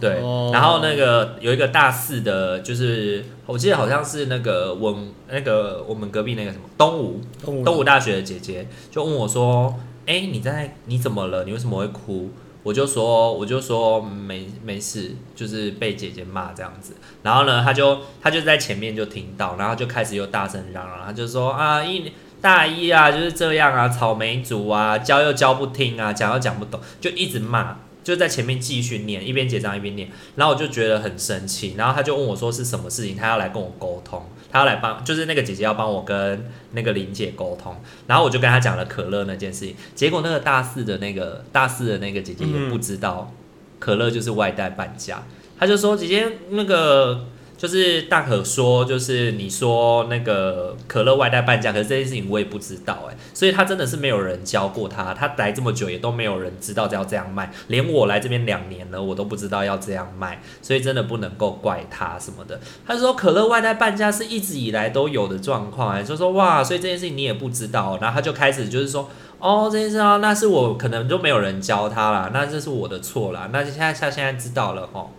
[0.01, 7.21] 对，然后那个有一个大四的，就是我记得好像是那个文那个我们隔壁那个什么东吴
[7.63, 9.75] 东吴大学的姐姐，就问我说
[10.07, 11.45] ：“哎，你在你怎么了？
[11.45, 12.31] 你为什么会哭？”
[12.63, 16.95] 我就说我就说没没事，就是被姐姐骂这样子。
[17.23, 43.33] 然后呢，他就他就在前面就听到，然后就开始又大声嚷嚷，他就说：“啊一大一啊就是这样啊，草莓族啊，教又教不听啊，讲又讲不懂，就一直骂。”就在前面继续念，一边结账一边念，然后我就觉得很生气，然后他就问我说是什么事情，他要来跟我沟通，他要来帮，就是那个姐姐要帮我跟那个林姐沟通，然后我就跟他讲了可乐那件事情，结果那个大四的那个大四的那个姐姐也不知道
[43.79, 45.23] 可乐就是外带半价，
[45.59, 47.27] 他就说姐姐那个。
[47.63, 62.59] 就是大可说，就是你说那个可乐外带半价，可是这件事情我也不知道哎，所以他真的是没有人教过他，他来这么久也都没有人知道要这样卖，连我来这边两年了，我都不知道要这样卖，所以真的不能够怪他什么的。
[62.85, 75.11] 他说可乐外带半价是一直以来都有的状况哎，就说哇，所以这件事情你也不知道，然后他就开始就是说哦这件事啊，那是我可能就没有人教他啦，那这是我的错啦，那就现在他现在知道了哦。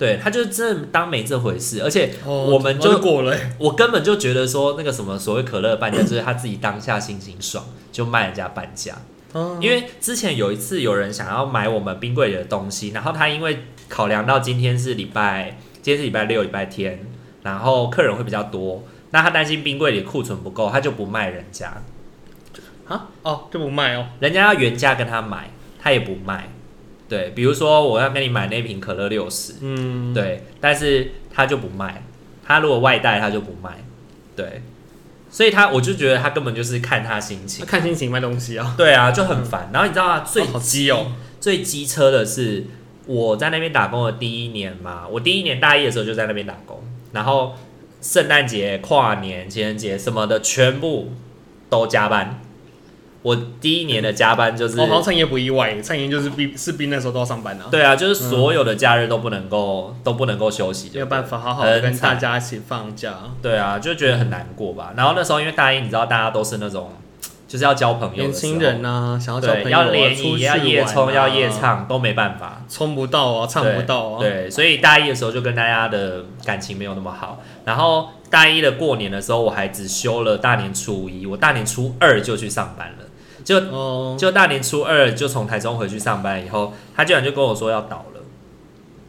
[0.00, 3.36] 对，他就真的当没这回事，而且我们就，过了。
[3.58, 8.94] 我根本就觉得说那个什么所谓可乐半价，就是他自己当下心情爽就卖人家半价。
[9.34, 16.98] 哦、因为之前有一次有人想要买我们冰柜里的东西，然后他因为考量到今天是礼拜，今天是礼拜六礼拜天，
[17.42, 21.74] 然后客人会比较多，那他担心冰柜里库存不够，他就不卖人家。
[22.88, 23.08] 啊？
[23.22, 26.48] 哦，就不卖哦，人家要原价跟他买，他也不卖。
[27.10, 32.04] 对，比如说我要跟你买那瓶可乐六十，嗯，对，但是他就不卖，
[32.46, 33.82] 他如果外带他就不卖，
[34.36, 34.62] 对，
[35.28, 39.70] 所以他我就觉得他根本就是看他心情，看心情卖东西啊，对啊，就很烦。
[39.72, 40.20] 然后你知道吗？
[40.20, 42.64] 最机哦，最机车的是
[43.06, 47.56] 我在那边打工的第一年嘛，我第一年大一的时候就在那边打工，然后
[48.00, 51.10] 圣诞节、跨年、情人节什么的全部
[51.68, 52.40] 都加班。
[53.22, 57.66] 我第一年的加班就是，哦，好像餐饮不意外，餐饮就是毕是逼那时候都要上班啊。
[57.70, 63.12] 对啊，就是所有的假日都不能够、嗯、都不能够休息，没有办法好好的跟大家一起放假。
[63.42, 64.94] 对啊，就觉得很难过吧。
[64.96, 66.92] 然后那时候因为大一，你知道大家都是那种
[67.46, 74.30] 就是要交朋友，年轻人啊，想要交朋友、啊，要联谊，要夜冲，要夜唱都没办法，冲不到啊，唱不到啊对。
[74.30, 77.42] 对，所以大一的时候就跟大家的感情没有那么好。
[77.66, 83.04] 然后大一的过年的时候，我还只休了大年初一，我大年初二就去上班了。
[83.50, 88.20] 就就大年初二就从台中回去上班以后，他居然就跟我说要倒了，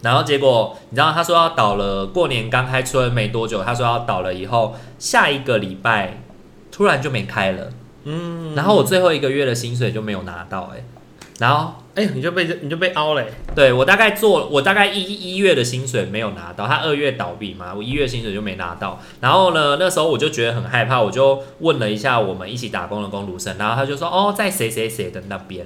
[0.01, 6.17] 然后结果你知道他说要倒了，过年刚开春没多久，他说要倒了以后，下一个礼拜
[6.71, 7.69] 突然就没开了，
[8.05, 10.83] 嗯，然后我最后一个月的薪水就没有拿到，欸，
[11.39, 11.75] 然后。
[11.93, 13.25] 哎、欸，你就被你就被凹了。
[13.53, 19.01] 对，我大概做，我大概一一月的薪水没有拿到，他二月倒闭嘛，我一月薪水就没拿到。
[19.19, 25.65] 然后呢，那时候我就觉得很害怕，我就问了一下我们一起打工的工读生，然后他就说，哦，在谁谁谁的那边，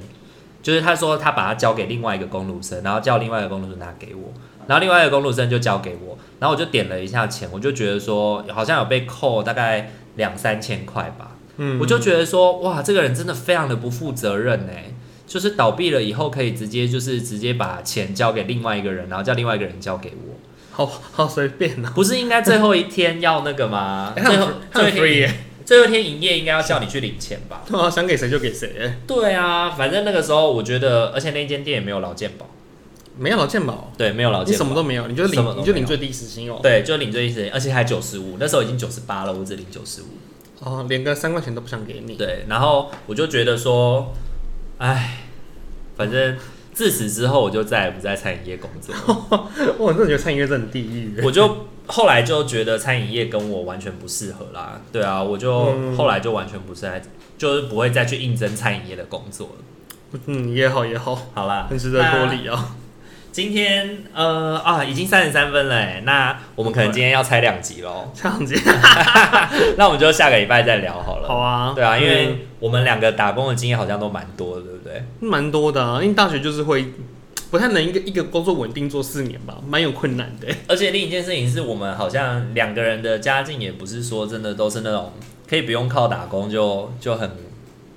[0.64, 4.34] 就是他说他把它交给另外一个工读生，然后叫另外一个工读生拿给我，
[4.66, 14.86] 然后另外一个工读生就交给我，然后我就点了一下钱，我就觉得说好像有被扣大概两三千块吧，嗯，我就觉得说哇，这个人真的非常的不负责任哎。
[15.28, 20.36] 就是倒闭了以后，可以直接就是直接把钱交给另外一个人，然后叫另外一个人交给我，
[20.72, 21.94] 好好随便呐、啊。
[21.96, 24.14] 不是应该最后一天要那个吗？
[24.16, 25.36] 最后最后一天，
[25.66, 27.64] 最后一天营业应该要叫你去领钱吧？
[27.68, 28.94] 对啊，想给谁就给谁。
[29.08, 32.48] 对啊，反正那个时候我觉得，而且那间店也没有劳健保，
[33.18, 36.60] 没有劳健保，对，没有劳健保，你什么都没有，你就领你就领最低时薪哦。
[36.62, 40.06] 对，就领最低时薪，而且还九十五，那时候已经九十八了，我只领九十五。
[40.60, 42.16] 哦，连个三块钱都不想给你。
[42.16, 44.14] 对，然后我就觉得说，
[44.80, 45.18] 哎。
[45.98, 46.38] 反正
[46.74, 49.50] 自此之后，我就再也不在餐饮业工作了。
[49.80, 51.22] 我真的觉得餐饮业真的很地狱。
[51.24, 54.82] 我就后来就觉得餐饮业跟我完全不适合啦。
[54.92, 57.02] 对啊，我就后来就完全不是在，
[57.38, 60.20] 就是不会再去应征餐饮业的工作了。
[60.26, 62.76] 嗯，也好也好，好啦，很值得脱离啊。
[63.36, 68.10] 今天呃啊，已经三十三分了哎，那我们可能今天要拆两集喽。
[68.24, 68.56] 两集，
[69.76, 71.28] 那我们就下个礼拜再聊好了。
[71.28, 75.04] 好啊，对啊，因为我们两个打工的经验好像都蛮多的，对不对？
[75.20, 76.86] 蛮多的啊，因为大学就是会
[77.52, 80.48] 不太能一个一个工作稳定做四年吧，蛮有困难的。
[80.70, 85.12] 而且另一件事情是我们好像两个人的家境也不是说真的都是那种
[85.46, 87.30] 可以不用靠打工就就很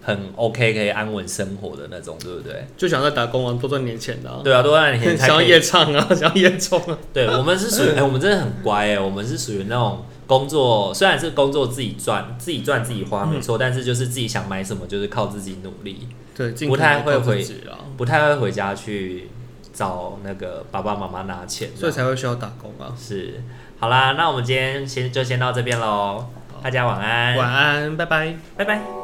[0.03, 2.67] 很 OK，可以安稳生活的那种，对不对？
[2.77, 4.41] 就想在打工啊，多赚点钱的、啊。
[4.43, 5.19] 对啊，多赚点钱。
[5.19, 6.99] 想要夜唱啊，想要夜冲啊。
[7.13, 16.09] 对，我们是属于， 哎、欸，我们真的很乖哎、欸，我们是属于那种工作，虽然是工作自己赚，自己赚自己花没错、嗯，但是就是自己想买什么就是靠自己努力。
[16.35, 17.45] 对，不太会回，
[17.97, 19.29] 不太会回家去
[19.73, 22.95] 找那个爸爸妈妈拿钱，所以才会需要打工啊。
[22.97, 23.43] 是，
[23.81, 26.25] 好啦，那我们今天先就先到这边喽，
[26.63, 28.98] 大家晚安，晚安，拜拜，拜拜。